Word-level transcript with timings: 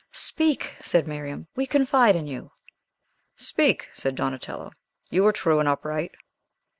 "Speak!" 0.11 0.77
said 0.83 1.07
Miriam. 1.07 1.45
"We 1.55 1.67
confide 1.67 2.15
in 2.15 2.25
you." 2.25 2.49
"Speak!" 3.35 3.87
said 3.93 4.15
Donatello. 4.15 4.71
"You 5.11 5.27
are 5.27 5.31
true 5.31 5.59
and 5.59 5.69
upright." 5.69 6.13